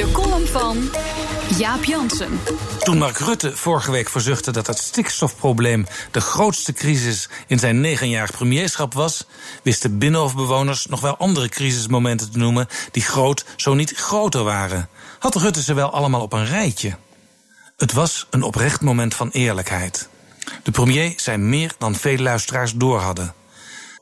[0.00, 0.90] De column van
[1.58, 2.40] Jaap Jansen.
[2.78, 8.30] Toen Mark Rutte vorige week verzuchtte dat het stikstofprobleem de grootste crisis in zijn negenjarig
[8.30, 9.26] premierschap was,
[9.62, 14.88] wisten binnenhofbewoners nog wel andere crisismomenten te noemen die groot, zo niet groter waren.
[15.18, 16.96] Had Rutte ze wel allemaal op een rijtje?
[17.76, 20.08] Het was een oprecht moment van eerlijkheid.
[20.62, 23.34] De premier zei meer dan veel luisteraars door hadden.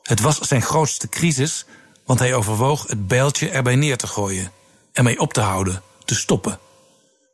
[0.03, 1.65] Het was zijn grootste crisis,
[2.05, 4.51] want hij overwoog het bijltje erbij neer te gooien,
[4.93, 6.59] ermee op te houden, te stoppen.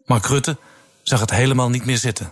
[0.06, 0.58] Mark Rutte
[1.04, 2.32] zag het helemaal niet meer zitten.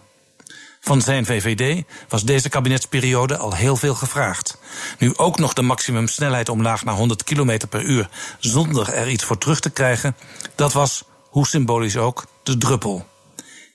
[0.80, 4.58] Van zijn VVD was deze kabinetsperiode al heel veel gevraagd.
[5.00, 9.38] Nu ook nog de maximumsnelheid omlaag naar 100 km per uur zonder er iets voor
[9.38, 10.16] terug te krijgen,
[10.56, 13.08] dat was, hoe symbolisch ook, de druppel.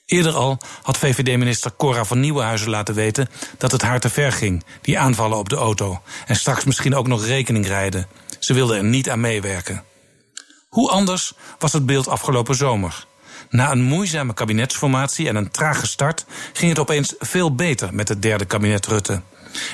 [0.07, 4.65] Eerder al had VVD-minister Cora van Nieuwenhuizen laten weten dat het haar te ver ging,
[4.81, 8.07] die aanvallen op de auto, en straks misschien ook nog rekening rijden.
[8.39, 9.85] Ze wilde er niet aan meewerken.
[10.69, 13.07] Hoe anders was het beeld afgelopen zomer?
[13.51, 18.23] Na een moeizame kabinetsformatie en een trage start ging het opeens veel beter met het
[18.23, 19.23] derde kabinet Rutte.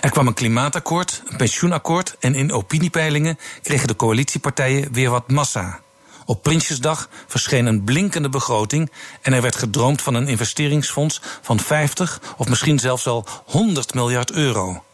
[0.00, 5.80] Er kwam een klimaatakkoord, een pensioenakkoord en in opiniepeilingen kregen de coalitiepartijen weer wat massa.
[6.26, 8.90] Op Prinsjesdag verscheen een blinkende begroting
[9.22, 14.30] en er werd gedroomd van een investeringsfonds van 50 of misschien zelfs wel 100 miljard
[14.30, 14.84] euro.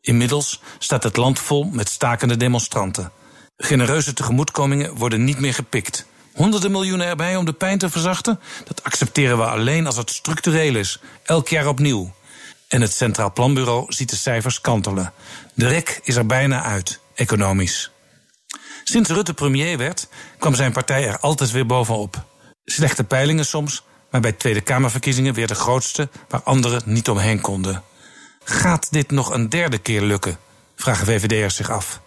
[0.00, 3.12] Inmiddels staat het land vol met stakende demonstranten.
[3.64, 6.06] Genereuze tegemoetkomingen worden niet meer gepikt.
[6.32, 8.40] Honderden miljoenen erbij om de pijn te verzachten?
[8.64, 12.12] Dat accepteren we alleen als het structureel is, elk jaar opnieuw.
[12.68, 15.12] En het Centraal Planbureau ziet de cijfers kantelen.
[15.54, 17.90] De rek is er bijna uit, economisch.
[18.84, 22.24] Sinds Rutte premier werd, kwam zijn partij er altijd weer bovenop.
[22.64, 27.82] Slechte peilingen soms, maar bij Tweede Kamerverkiezingen weer de grootste waar anderen niet omheen konden.
[28.44, 30.38] Gaat dit nog een derde keer lukken?
[30.76, 32.00] vragen VVD'ers zich af.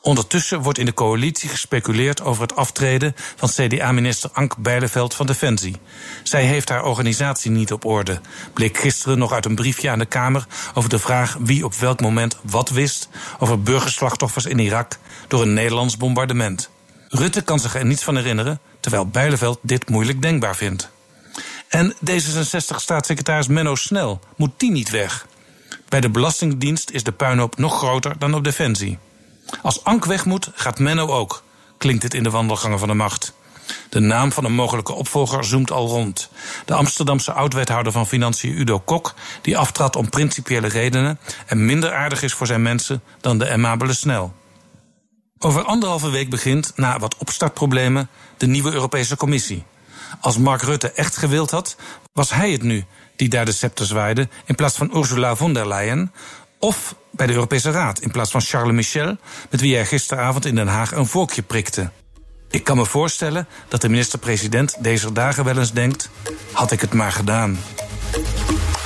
[0.00, 5.76] Ondertussen wordt in de coalitie gespeculeerd over het aftreden van CDA-minister Ank Bijleveld van Defensie.
[6.22, 8.20] Zij heeft haar organisatie niet op orde,
[8.52, 12.00] bleek gisteren nog uit een briefje aan de Kamer over de vraag wie op welk
[12.00, 13.08] moment wat wist
[13.38, 14.98] over burgerslachtoffers in Irak
[15.28, 16.70] door een Nederlands bombardement.
[17.08, 20.90] Rutte kan zich er niets van herinneren, terwijl Bijleveld dit moeilijk denkbaar vindt.
[21.68, 25.26] En D66-staatssecretaris Menno Snel, moet die niet weg?
[25.88, 28.98] Bij de Belastingdienst is de puinhoop nog groter dan op Defensie.
[29.62, 31.42] Als Ank weg moet, gaat Menno ook,
[31.78, 33.32] klinkt het in de wandelgangen van de macht.
[33.88, 36.30] De naam van een mogelijke opvolger zoomt al rond.
[36.64, 42.22] De Amsterdamse oud-wethouder van Financiën Udo Kok, die aftrad om principiële redenen en minder aardig
[42.22, 44.34] is voor zijn mensen dan de amabele Snel.
[45.38, 49.64] Over anderhalve week begint, na wat opstartproblemen, de nieuwe Europese Commissie.
[50.20, 51.76] Als Mark Rutte echt gewild had,
[52.12, 52.84] was hij het nu
[53.16, 56.12] die daar de scepter zwaaide in plaats van Ursula von der Leyen,
[56.58, 59.16] of bij de Europese Raad in plaats van Charles Michel,
[59.50, 61.90] met wie hij gisteravond in Den Haag een vorkje prikte.
[62.50, 66.10] Ik kan me voorstellen dat de minister-president deze dagen wel eens denkt:
[66.52, 67.58] had ik het maar gedaan.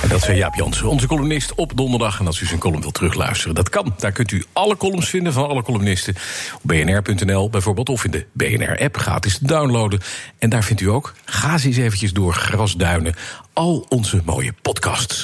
[0.01, 2.19] En dat zei Jaap Jansen, onze columnist op donderdag.
[2.19, 3.93] En als u zijn column wilt terugluisteren, dat kan.
[3.97, 6.15] Daar kunt u alle columns vinden van alle columnisten
[6.55, 7.89] op bnr.nl bijvoorbeeld...
[7.89, 9.99] of in de BNR-app gratis te downloaden.
[10.37, 13.15] En daar vindt u ook, ga eens eventjes door Grasduinen...
[13.53, 15.23] al onze mooie podcasts.